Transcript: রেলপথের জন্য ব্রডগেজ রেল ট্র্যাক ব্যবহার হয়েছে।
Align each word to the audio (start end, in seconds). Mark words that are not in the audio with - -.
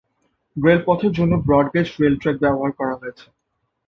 রেলপথের 0.55 1.11
জন্য 1.17 1.33
ব্রডগেজ 1.45 1.87
রেল 1.99 2.15
ট্র্যাক 2.21 2.37
ব্যবহার 2.43 2.71
হয়েছে। 2.73 3.25